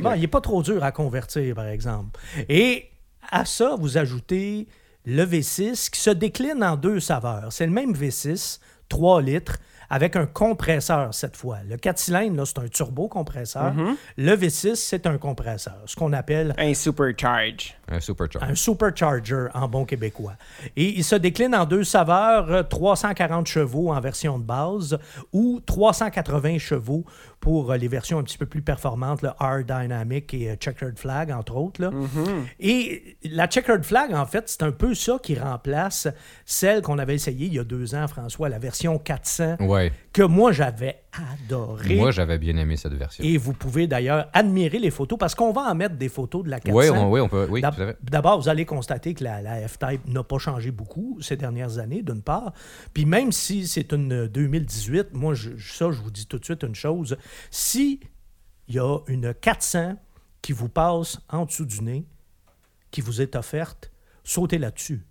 [0.02, 2.20] Bon, il n'est pas trop dur à convertir, par exemple.
[2.50, 2.90] Et
[3.32, 4.68] à ça, vous ajoutez
[5.06, 7.48] le V6 qui se décline en deux saveurs.
[7.52, 9.58] C'est le même V6, 3 litres,
[9.90, 11.58] avec un compresseur cette fois.
[11.68, 13.74] Le 4 cylindres, là, c'est un turbo-compresseur.
[13.74, 13.96] Mm-hmm.
[14.18, 17.76] Le V6, c'est un compresseur, ce qu'on appelle Un supercharge.
[17.90, 18.52] Un supercharger.
[18.52, 20.34] un supercharger en bon québécois.
[20.76, 24.98] Et il se décline en deux saveurs, euh, 340 chevaux en version de base
[25.32, 27.06] ou 380 chevaux
[27.40, 30.98] pour euh, les versions un petit peu plus performantes, le R Dynamic et euh, Checkered
[31.00, 31.82] Flag, entre autres.
[31.82, 31.92] là.
[32.60, 36.08] Et la Checkered Flag, en fait, c'est un peu ça qui remplace
[36.46, 39.77] celle qu'on avait essayée il y a deux ans, François, la version 400, Ouais.
[40.14, 41.02] Que moi j'avais
[41.44, 41.96] adorée.
[41.96, 43.24] Moi, j'avais bien aimé cette version.
[43.24, 46.50] Et vous pouvez d'ailleurs admirer les photos parce qu'on va en mettre des photos de
[46.50, 46.78] la 400.
[46.78, 47.48] Oui, on, oui, on peut.
[47.50, 47.62] Oui.
[48.04, 52.04] D'abord, vous allez constater que la, la F-Type n'a pas changé beaucoup ces dernières années,
[52.04, 52.54] d'une part.
[52.94, 56.46] Puis même si c'est une 2018, moi, je, je- ça, je vous dis tout de
[56.46, 57.18] suite une chose.
[57.50, 58.00] Si
[58.68, 59.96] il y a une 400
[60.42, 62.06] qui vous passe en dessous du nez,
[62.92, 63.92] qui vous est offerte,
[64.24, 65.06] sautez là-dessus.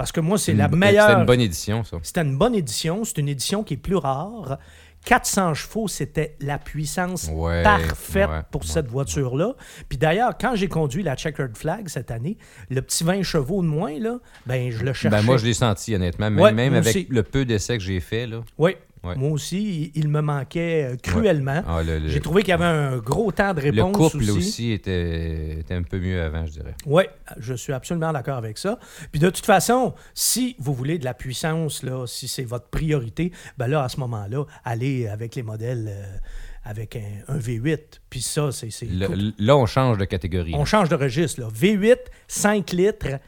[0.00, 1.08] Parce que moi, c'est la meilleure...
[1.08, 1.98] C'était une bonne édition, ça.
[2.02, 3.04] C'était une bonne édition.
[3.04, 4.56] C'est une édition qui est plus rare.
[5.04, 9.52] 400 chevaux, c'était la puissance Ouais, parfaite ouais, pour ouais, cette voiture-là.
[9.90, 12.38] Puis d'ailleurs, quand j'ai conduit la Checkered Flag cette année,
[12.70, 15.14] le petit 20 chevaux de moins, là, ben, je le cherchais.
[15.14, 16.30] Ben, moi, je l'ai senti, honnêtement.
[16.30, 17.06] Même, avec aussi.
[17.10, 18.40] le peu d'essais que j'ai fait, là.
[18.56, 19.14] Oui, Ouais.
[19.16, 21.62] moi aussi, il, il me manquait euh, cruellement.
[21.66, 24.24] Ah, le- le- J'ai trouvé qu'il y avait un gros temps de Le réponse couple
[24.24, 24.30] aussi.
[24.30, 26.74] aussi, était, était un peu mieux avant, je dirais.
[26.84, 27.04] Oui,
[27.38, 28.78] je suis absolument d'accord avec ça.
[29.10, 33.32] Puis de toute façon, si vous voulez de la puissance, là, si c'est votre priorité,
[33.56, 36.16] ben là, à ce moment-là, allez avec les modèles euh,
[36.64, 37.78] avec un, un V8.
[38.10, 38.68] Puis ça, c'est...
[38.82, 40.52] Le- là, on change de catégorie.
[40.54, 41.40] On change de registre.
[41.40, 41.48] Là.
[41.48, 41.96] V8,
[42.28, 43.18] 5 litres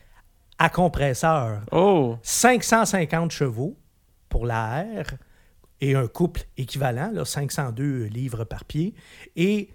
[0.59, 1.63] à compresseur.
[1.73, 2.19] Oh!
[2.23, 3.77] 550 chevaux
[4.29, 5.15] pour la R
[5.83, 8.95] et un couple équivalent, là, 502 livres par pied.
[9.37, 9.69] Et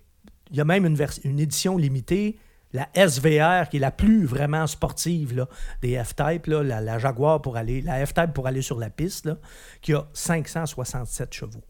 [0.49, 2.39] il y a même une, une édition limitée,
[2.73, 5.47] la SVR, qui est la plus vraiment sportive là,
[5.81, 9.37] des F-Type, la, la Jaguar pour aller, la F-Type pour aller sur la piste, là,
[9.81, 11.63] qui a 567 chevaux.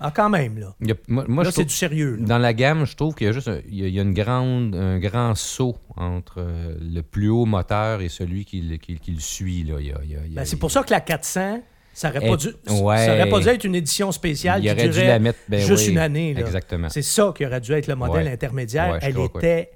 [0.00, 0.74] Ah, quand même, là.
[0.80, 2.16] Il y a- moi, moi, là, c'est du sérieux.
[2.16, 2.26] là.
[2.26, 3.98] Dans la gamme, je trouve qu'il y a juste un, il y a, il y
[3.98, 8.60] a une grande, un grand saut entre euh, le plus haut moteur et celui qui,
[8.60, 9.62] le- qui- qui le suit.
[9.62, 9.76] Là.
[9.80, 11.00] Il y a- il y a- il y a- Ben, c'est pour ça que la
[11.00, 11.62] 400,
[11.94, 13.06] ça aurait, Eh, pas dû, ouais.
[13.06, 15.38] ça aurait pas dû être une édition spéciale il qui aurait dû durait la mettre
[15.48, 16.34] ben juste oui, une année.
[16.34, 16.40] là.
[16.40, 16.88] Exactement.
[16.90, 18.32] C'est ça qui aurait dû être le modèle Ouais.
[18.32, 18.92] intermédiaire.
[18.92, 19.70] Ouais, Elle était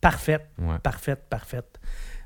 [0.00, 0.46] parfaite,
[0.82, 1.80] parfaite, parfaite.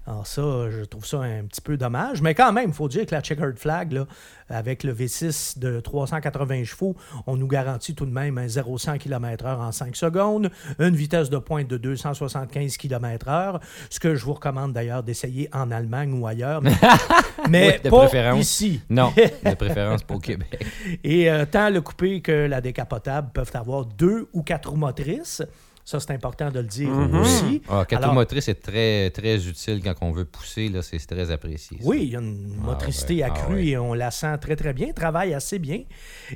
[0.08, 2.22] Alors ça, je trouve ça un petit peu dommage.
[2.22, 4.06] Mais quand même, il faut dire que la Checkered Flag, là,
[4.48, 6.94] avec le V6 de 380 chevaux,
[7.26, 11.38] on nous garantit tout de même un 0-100 km/h en 5 secondes, une vitesse de
[11.38, 16.62] pointe de 275 km/h, ce que je vous recommande d'ailleurs d'essayer en Allemagne ou ailleurs,
[16.62, 16.72] mais,
[17.50, 18.40] mais Oui, de pas préférence.
[18.40, 18.80] ici.
[18.88, 19.12] Non,
[19.44, 20.64] de préférence pour Québec.
[21.02, 25.42] Et euh, tant le coupé que la décapotable peuvent avoir deux ou quatre roues motrices.
[25.86, 27.20] Ça, c'est important de le dire Mhm.
[27.20, 27.62] aussi.
[27.68, 30.68] Ah, Alors- roues motrices est très, très utile quand on veut pousser.
[30.68, 31.78] Là, c'est très apprécié.
[31.78, 31.84] ça.
[31.88, 33.22] Oui, il y a une motricité ouais.
[33.22, 33.66] Ah accrue ouais.
[33.68, 35.82] et on la sent très, très bien, travaille assez bien.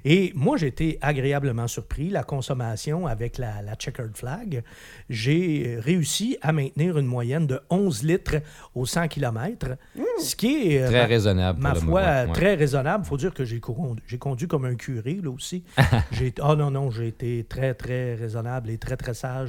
[0.05, 2.11] Et moi, j'ai été agréablement surpris.
[2.11, 4.63] La consommation avec la, la Checkered Flag,
[5.09, 8.37] j'ai réussi à maintenir une moyenne de 11 litres
[8.77, 9.77] au 100 km,
[10.23, 11.61] ce qui est, euh, Très ma- raisonnable.
[11.61, 11.97] ma foi, moment,
[12.29, 12.33] ouais.
[12.33, 13.05] très raisonnable.
[13.05, 15.65] Il faut dire que j'ai conduit, comme un curé, là aussi.
[16.13, 19.40] j'ai, oh non, non, j'ai été très, très raisonnable et très, très sage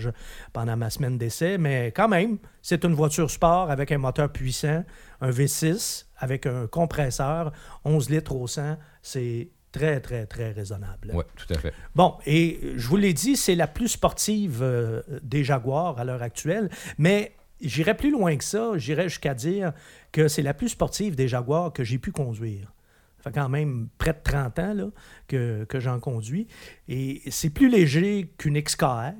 [0.53, 1.57] pendant ma semaine d'essai.
[1.57, 4.83] Mais quand même, c'est une voiture sport avec un moteur puissant,
[5.21, 7.51] un V6 avec un compresseur,
[7.83, 8.77] 11 litres au 100.
[9.01, 11.11] C'est très, très, très raisonnable.
[11.13, 11.73] Ouais, tout à fait.
[11.95, 16.21] Bon, et je vous l'ai dit, c'est la plus sportive euh, des Jaguars à l'heure
[16.21, 18.77] actuelle, mais j'irai plus loin que ça.
[18.77, 19.73] J'irai jusqu'à dire
[20.11, 22.73] que c'est la plus sportive des Jaguars que j'ai pu conduire.
[23.17, 24.85] Ça fait quand même près de 30 ans là,
[25.27, 26.47] que, que j'en conduis.
[26.87, 29.13] Et c'est plus léger qu'une XKR,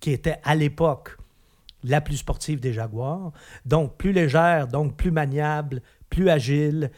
[0.00, 1.16] qui était à l'époque
[1.84, 3.32] la plus sportive des Jaguars.
[3.64, 5.80] Donc plus légère, donc plus maniable,
[6.10, 6.90] plus agile,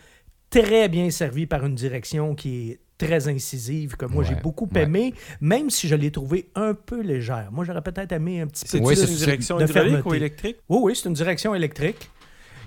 [0.49, 4.83] très bien servie par une direction qui est très incisive, que moi j'ai beaucoup ouais.
[4.83, 7.49] aimé, même si je l'ai trouvée un peu légère.
[7.51, 10.09] Moi j'aurais peut-être aimé un petit peu C'est Oui, une c'est- direction de hydraulique fermeté.
[10.11, 10.57] ou électrique?
[10.69, 12.11] oui, oui, c'est une direction électrique.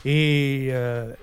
[0.06, 1.14] Et euh,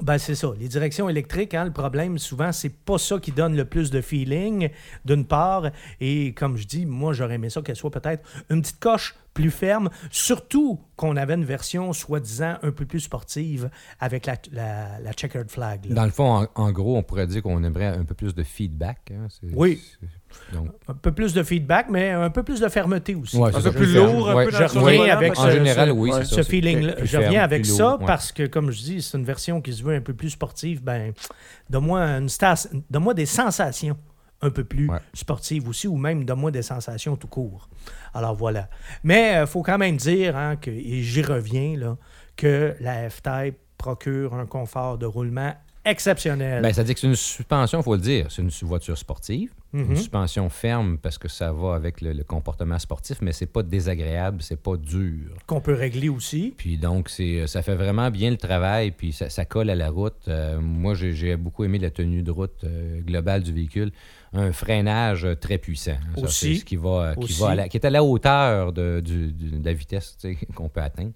[0.00, 0.52] ben c'est ça.
[0.58, 4.00] Les directions électriques, hein, le problème, souvent, c'est pas ça qui donne le plus de
[4.00, 4.70] feeling,
[5.04, 5.70] d'une part.
[6.00, 9.50] Et comme je dis, moi, j'aurais aimé ça qu'elle soit peut-être une petite coche plus
[9.50, 15.12] ferme, surtout qu'on avait une version soi-disant un peu plus sportive avec la, la, la
[15.14, 15.86] checkered flag.
[15.86, 15.94] là.
[15.94, 18.42] Dans le fond, en, en gros, on pourrait dire qu'on aimerait un peu plus de
[18.42, 19.10] feedback.
[19.12, 19.28] hein.
[19.54, 19.82] Oui.
[20.52, 23.36] Donc, Un peu plus de feedback, mais un peu plus de fermeté aussi.
[23.36, 25.50] Ouais, Un peu ça, plus lourd, un Ouais, peu je dans reviens avec en ce-
[25.50, 26.24] général, ce- oui, ouais.
[26.24, 26.42] c'est ça.
[26.42, 28.06] ce plus Je ferme, reviens avec ça lourd, ouais.
[28.06, 30.82] parce que, comme je dis, c'est une version qui se veut un peu plus sportive.
[30.82, 31.12] Ben,
[31.70, 33.96] donne-moi une stas- donne-moi des sensations
[34.44, 34.98] un peu plus Ouais.
[35.14, 37.68] sportives aussi, ou même donne-moi des sensations tout court.
[38.12, 38.68] Alors voilà.
[39.04, 41.96] Mais il faut quand même dire, hein, que, et j'y reviens, là,
[42.36, 46.62] que la F-Type procure un confort de roulement exceptionnelle.
[46.62, 48.26] Ben, ça dit que c'est une suspension, il faut le dire.
[48.30, 49.52] C'est une voiture sportive.
[49.74, 49.90] Mhm.
[49.92, 53.62] Une suspension ferme parce que ça va avec le, le comportement sportif, mais c'est pas
[53.62, 55.30] désagréable, c'est pas dur.
[55.46, 56.52] Qu'on peut régler aussi.
[56.56, 59.88] Puis donc, c'est, ça fait vraiment bien le travail, puis ça, ça colle à la
[59.88, 60.28] route.
[60.28, 63.92] Euh, moi, j'ai, beaucoup aimé la tenue de route euh, globale du véhicule.
[64.34, 65.92] Un freinage euh, très puissant.
[65.92, 66.22] hein.
[66.22, 66.58] Aussi.
[66.58, 67.40] ce qui, va, euh, qui, Aussi.
[67.40, 70.18] va à la- qui est à la hauteur de, du- de la vitesse
[70.54, 71.12] qu'on peut atteindre.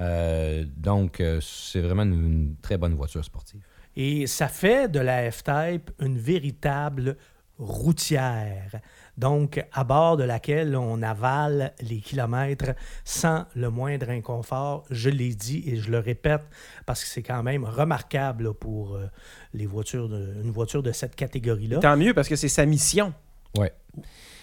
[0.00, 3.60] Euh, donc, euh, c'est vraiment une, une très bonne voiture sportive.
[3.96, 7.16] Et ça fait de la F-Type une véritable
[7.58, 8.80] routière.
[9.16, 14.84] Donc, à bord de laquelle on avale les kilomètres sans le moindre inconfort.
[14.90, 16.42] Je l'ai dit et je le répète
[16.84, 19.06] parce que c'est quand même remarquable là, pour euh,
[19.52, 21.78] les voitures de, une voiture de cette catégorie-là.
[21.78, 23.14] Tant mieux parce que c'est sa mission.
[23.56, 23.72] Ouais.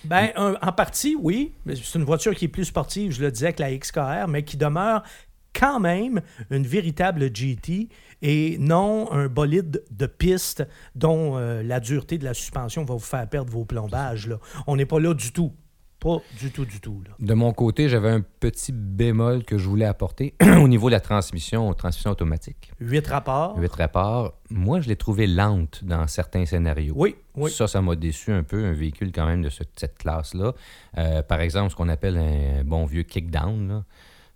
[0.06, 1.54] Ben, un- en partie, oui.
[1.68, 4.56] C'est une voiture qui est plus sportive, je le disais, que la XKR, mais qui
[4.58, 5.04] demeure
[5.54, 7.90] quand même une véritable GT
[8.22, 13.00] et non un bolide de piste dont euh, la dureté de la suspension va vous
[13.00, 14.28] faire perdre vos plombages.
[14.28, 14.38] Là.
[14.68, 15.52] On n'est pas là du tout.
[16.00, 17.04] Pas du tout, du tout.
[17.08, 17.14] Là.
[17.20, 21.00] De mon côté, j'avais un petit bémol que je voulais apporter au niveau de la
[21.00, 22.72] transmission, transmission automatique.
[22.80, 23.56] Huit rapports.
[23.60, 24.34] 8 rapports.
[24.50, 26.96] Moi, je l'ai trouvé lente dans certains scénarios.
[26.98, 27.52] Oui, oui.
[27.52, 30.54] Ça, ça m'a déçu un peu, un véhicule quand même de ce- cette classe-là.
[30.98, 33.84] Euh, par exemple, ce qu'on appelle un bon vieux kick-down.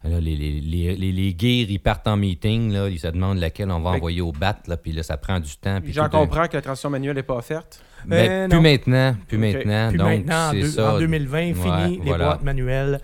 [0.08, 0.20] Là.
[0.20, 0.60] Les, les,
[0.96, 3.98] les, les, gears, ils partent en meeting, là, ils se demandent laquelle on va Fait-
[3.98, 5.80] envoyer au bat, là, puis là, ça prend du temps.
[5.82, 7.82] puis J'en comprends que la transition manuelle n'est pas offerte.
[8.06, 8.62] Ben, Euh, plus non.
[8.62, 9.91] maintenant, plus maintenant.
[9.91, 10.94] Donc, maintenant, en, deux- ça.
[10.94, 13.00] en 2020, Ouais, fini les boîtes manuelles.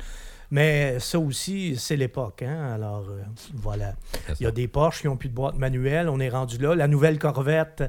[0.54, 2.44] Mais ça aussi, c'est l'époque.
[2.46, 2.74] Hein?
[2.76, 3.22] Alors, euh,
[3.54, 3.94] voilà.
[4.38, 6.10] Il y a des Porsche qui n'ont plus de boîte manuelle.
[6.10, 6.76] On est rendu là.
[6.76, 7.86] La nouvelle Corvette,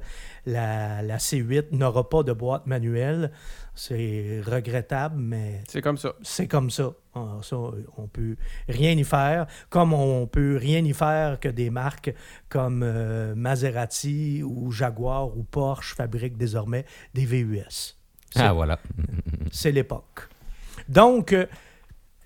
[0.46, 3.32] la, la C8, n'aura pas de boîte manuelle.
[3.74, 6.12] C'est regrettable, mais C'est comme ça.
[6.22, 6.92] c'est comme ça.
[7.14, 8.36] Ah, ça, on peut
[8.68, 9.46] rien y faire.
[9.70, 12.12] Comme on peut rien y faire que des marques
[12.48, 17.96] comme euh, Maserati ou Jaguar ou Porsche fabriquent désormais des VUS.
[18.34, 18.78] Ah, voilà.
[19.52, 20.28] c'est l'époque.
[20.88, 21.46] Donc, euh,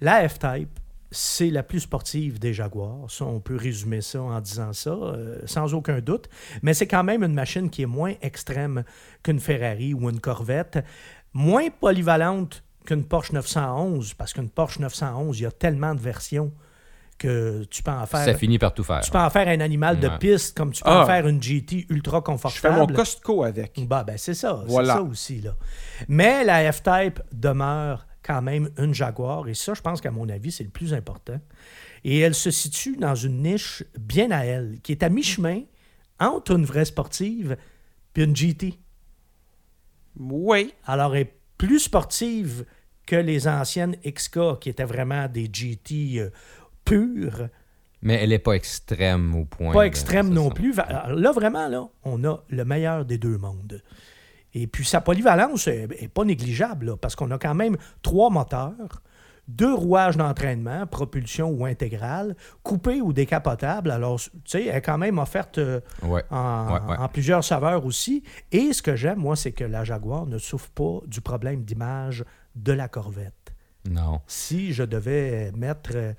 [0.01, 0.79] la F-Type,
[1.11, 3.11] c'est la plus sportive des Jaguars.
[3.11, 6.29] Ça, on peut résumer ça en disant ça, euh, sans aucun doute.
[6.63, 8.85] Mais c'est quand même une machine qui est moins extrême
[9.23, 10.85] qu'une Ferrari ou une Corvette,
[11.37, 16.53] moins polyvalente qu'une Porsche 911, parce qu'une Porsche 911, il y a tellement de versions
[17.19, 18.25] que tu peux en faire...
[18.25, 19.01] Ça finit par tout faire.
[19.01, 20.19] Tu peux en faire un animal de Ouais.
[20.19, 21.03] piste, comme tu peux Ah.
[21.03, 22.75] en faire une GT ultra Je confortable.
[22.75, 23.81] fais mon Costco avec.
[23.87, 24.63] Bah, ben c'est ça.
[24.67, 24.95] Voilà.
[24.95, 25.41] C'est ça aussi.
[25.41, 25.57] Là.
[26.09, 29.49] Mais la F-Type demeure quand même une Jaguar.
[29.49, 31.41] Et ça, je pense qu'à mon avis, c'est le plus important.
[32.05, 35.63] Et elle se situe dans une niche bien à elle, qui est à mi-chemin
[36.21, 37.57] entre une vraie sportive
[38.15, 38.79] et une GT.
[40.19, 40.73] Oui.
[40.85, 42.65] Alors, elle est plus sportive
[43.07, 46.31] que les anciennes XK, qui étaient vraiment des GT euh,
[46.85, 47.49] pures.
[48.03, 49.73] Mais elle n'est pas extrême au point.
[49.73, 50.75] Pas extrême non plus.
[50.79, 53.83] Alors Là, vraiment, là, on a le meilleur des deux mondes.
[54.55, 59.03] Et puis, sa polyvalence n'est pas négligeable, là, parce qu'on a quand même trois moteurs,
[59.49, 63.91] deux rouages d'entraînement, propulsion ou intégrale, coupés ou décapotables.
[63.91, 66.25] Alors, tu sais, elle est quand même offerte euh, Ouais.
[66.31, 66.97] en, Ouais, ouais.
[66.99, 68.23] en plusieurs saveurs aussi.
[68.53, 72.25] Et ce que j'aime, moi, c'est que la Jaguar ne souffre pas du problème d'image
[72.57, 73.53] de la Corvette
[73.89, 74.21] Non.
[74.27, 76.13] si je devais mettre euh,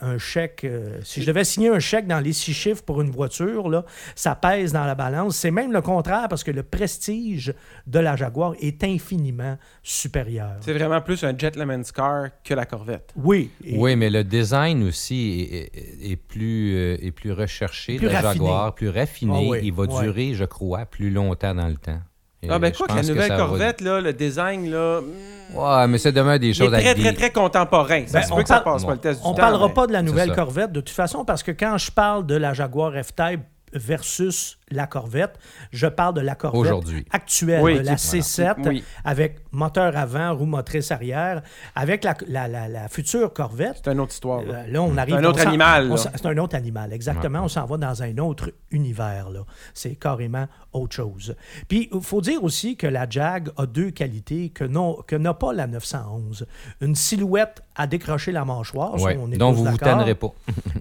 [0.00, 3.10] un chèque, euh, si je devais signer un chèque dans les six chiffres pour une
[3.10, 3.84] voiture, là,
[4.14, 5.36] ça pèse dans la balance.
[5.36, 7.52] C'est même le contraire parce que le prestige
[7.86, 10.52] de la Jaguar est infiniment supérieur.
[10.60, 13.12] C'est vraiment plus un gentleman's car que la Corvette.
[13.16, 13.50] Oui.
[13.64, 18.06] et- Oui, mais le design aussi est, est- est plus, euh, est plus recherché Plus
[18.06, 18.44] de la raffiné.
[18.46, 19.32] Jaguar, plus raffiné.
[19.34, 22.00] Ah oui, Il va durer, je crois, plus longtemps dans le temps.
[22.50, 25.86] Ah ben je quoi que la nouvelle va- Corvette, là, le design, là, mm, Ouais,
[25.86, 27.16] mais c'est demain des choses très, avec très, des...
[27.16, 28.02] très contemporain.
[28.06, 29.36] Ça Ben, se on peut que ça parle- passe pas le test du On temps.
[29.40, 30.34] parlera mais- pas de la nouvelle.
[30.34, 33.40] Corvette de toute façon parce que quand je parle de la Jaguar F-Type
[33.74, 35.38] versus la Corvette,
[35.72, 36.72] je parle de la Corvette
[37.10, 38.82] actuelle, Oui, de la qui- C7 Oui.
[39.04, 41.42] avec moteur avant, roue motrice arrière,
[41.74, 43.82] avec la, la- la- la future Corvette.
[43.84, 44.42] C'est une autre histoire.
[44.42, 44.54] là.
[44.60, 45.14] Euh, là, on arrive.
[45.14, 47.40] un autre animal, C'est un autre animal, exactement.
[47.42, 49.30] On s'en va dans un autre univers.
[49.30, 49.40] là.
[49.74, 51.36] C'est carrément autre chose.
[51.68, 55.34] Puis, il faut dire aussi que la Jag a deux qualités que non- que n'a
[55.34, 56.46] pas la 911.
[56.80, 60.32] Une silhouette à décrocher la mâchoire, Ouais, on est dont tous vous vous tannerez pas.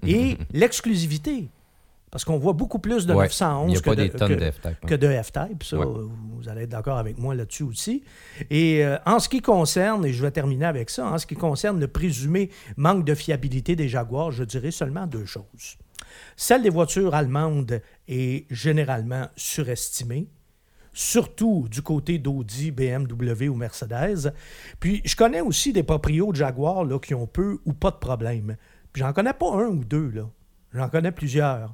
[0.05, 1.49] Et l'exclusivité.
[2.13, 4.09] Parce qu'on voit beaucoup plus de Ouais, 911 Il n'y a que, pas de, des
[4.11, 4.65] tonnes que- de F-Type.
[4.83, 4.87] hein.
[4.87, 5.63] que de F-Type.
[5.63, 5.85] Ça, Ouais.
[5.87, 8.03] vous allez être d'accord avec moi là-dessus aussi.
[8.51, 11.33] Et euh, en ce qui concerne, et je vais terminer avec ça, en ce qui
[11.33, 15.77] concerne le présumé manque de fiabilité des Jaguars, je dirais seulement deux choses.
[16.35, 20.27] Celle des voitures allemandes est généralement surestimée,
[20.93, 24.33] surtout du côté d'Audi, BMW ou Mercedes.
[24.79, 27.95] Puis je connais aussi des proprios de Jaguar là, qui ont peu ou pas de
[27.97, 28.55] problème.
[28.91, 30.29] Puis j'en connais pas un ou deux, là.
[30.73, 31.73] J'en connais plusieurs.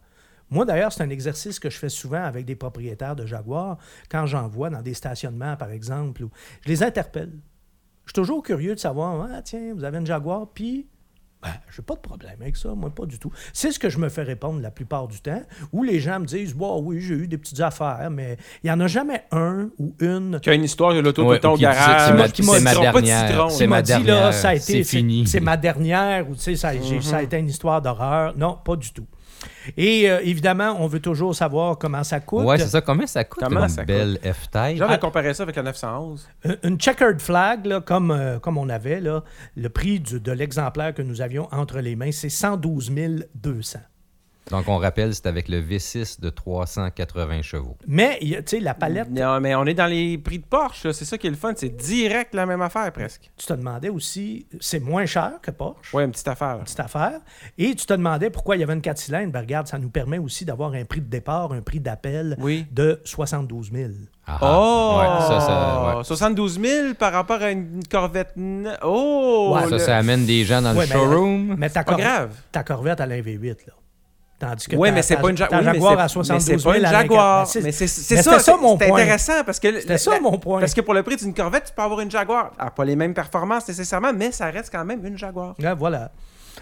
[0.52, 3.78] Moi, d'ailleurs, c'est un exercice que je fais souvent avec des propriétaires de Jaguar,
[4.10, 6.24] quand j'en vois dans des stationnements, par exemple.
[6.24, 6.32] Où
[6.62, 7.32] je les interpelle.
[8.06, 10.88] Je suis toujours curieux de savoir, ah, tiens, vous avez une Jaguar, puis
[11.42, 13.32] ben, j'ai pas de problème avec ça, moi, pas du tout.
[13.54, 16.26] C'est ce que je me fais répondre la plupart du temps, où les gens me
[16.26, 19.70] disent, bon, oui, j'ai eu des petites affaires, mais il n'y en a jamais un
[19.78, 22.08] ou une Qui a une histoire de l'auto Ouais, tout au garage.
[22.08, 23.50] c'est ma- qui ma dernière.
[23.52, 25.26] C'est qui ma dernière, ça a c'est fini.
[25.28, 28.38] c'est ma dernière, ou tu sais, ça, a été une histoire d'horreur.
[28.38, 29.06] Non, pas du tout.
[29.78, 32.46] Et euh, évidemment, on veut toujours savoir comment ça coûte.
[32.46, 32.82] Ouais, c'est ça.
[32.82, 34.78] Combien ça coûte Comment une ça belle F-Type?
[34.78, 36.28] J'avais comparé ça avec la 911.
[36.46, 39.24] Une- Une checkered flag, là, comme, euh, comme on avait, là,
[39.56, 42.92] le prix du- de l'exemplaire que nous avions entre les mains, c'est 112
[43.36, 43.80] 200.
[44.50, 47.78] Donc, on rappelle, c'est avec le V6 de 380 chevaux.
[47.88, 50.92] Mais, tu sais, la palette, Non, mais on est dans les prix de Porsche.
[50.92, 51.54] C'est ça qui est le fun.
[51.56, 53.30] C'est direct la même affaire presque.
[53.38, 55.94] tu te demandais aussi, c'est moins cher que Porsche.
[55.94, 56.60] Ouais, une petite affaire.
[56.64, 57.20] petite affaire.
[57.58, 59.32] Et tu te demandais pourquoi il y avait une 4 cylindres.
[59.32, 62.66] Ben, regarde, ça nous permet aussi d'avoir un prix de départ, un prix d'appel Oui.
[62.72, 63.90] de 72 000.
[64.28, 65.00] Ah, Oh!
[65.00, 66.04] ouais, ça, ça, ouais.
[66.04, 68.34] 72 000 par rapport à une Corvette.
[68.84, 69.54] Oh!
[69.56, 71.56] Ouais, Ça, le- ça amène des gens dans Ouais, le mais- showroom.
[71.58, 72.36] Mais ta, Pas Cor- grave.
[72.52, 73.74] ta Corvette, elle a un V8, là.
[74.40, 76.60] Tandis que Oui, mais c'est pas une oui, Jaguar c'est- à 72 mais 000.
[76.60, 77.48] c'est pas une Jaguar.
[77.62, 79.02] Mais c'est ça, c'était ça, c'est- mon c'est point.
[79.02, 80.62] intéressant parce que C'était ça, mon point.
[80.62, 82.52] Parce que pour le prix d'une Corvette, tu peux avoir une Jaguar.
[82.58, 85.56] N'a pas les mêmes performances nécessairement, mais ça reste quand même une Jaguar.
[85.60, 86.12] Ouais, voilà.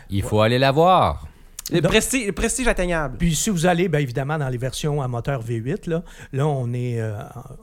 [0.09, 1.27] Il faut aller la voir.
[1.69, 3.17] Le prestige, le prestige atteignable.
[3.17, 6.71] Puis si vous allez, bien évidemment, dans les versions à moteur V8, là, là on
[6.73, 6.99] est...
[7.01, 7.11] euh,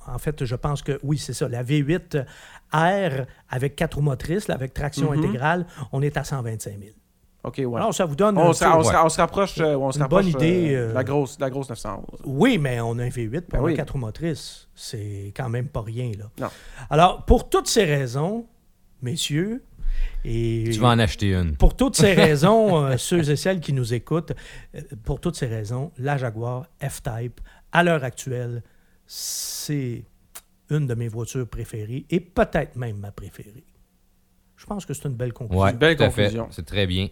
[0.07, 2.23] en fait, je pense que, oui, c'est ça, la V8
[2.73, 5.19] R avec quatre roues motrices, là, avec traction Mhm.
[5.25, 6.91] intégrale, on est à 125 000.
[7.45, 7.77] OK, ouais.
[7.77, 8.39] Alors, ça vous donne...
[8.39, 10.43] on, un se, peu- on se- on se rapproche, euh, on se Une rapproche, bonne
[10.43, 12.05] idée, euh, euh, la, grosse, la grosse 911.
[12.25, 13.75] Oui, mais on a un V8 pour Ben avoir oui.
[13.77, 14.69] quatre roues motrices.
[14.75, 16.31] C'est quand même pas rien, là.
[16.41, 16.49] Non.
[16.89, 18.47] Alors, pour toutes ces raisons,
[19.03, 19.63] messieurs,
[20.25, 21.57] et Tu vas en acheter une.
[21.57, 24.33] pour toutes ces raisons, euh, ceux et celles qui nous écoutent,
[25.05, 27.41] pour toutes ces raisons, la Jaguar F-Type,
[27.73, 28.63] à l'heure actuelle,
[29.07, 30.05] c'est
[30.71, 33.65] une de mes voitures préférées et peut-être même ma préférée.
[34.57, 35.63] Je pense que c'est une belle conclusion.
[35.63, 36.49] Ouais, une belle conclusion.
[36.51, 37.09] C'est très bien.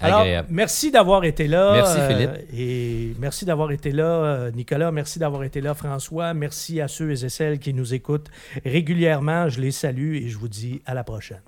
[0.00, 0.48] Alors, Agréable.
[0.50, 1.72] merci d'avoir été là.
[1.72, 4.90] Merci, euh, et merci d'avoir été là, euh, Nicolas.
[4.90, 6.32] Merci d'avoir été là, François.
[6.32, 8.30] Merci à ceux et celles qui nous écoutent
[8.64, 9.48] régulièrement.
[9.48, 11.42] Je les salue et je vous dis à la prochaine.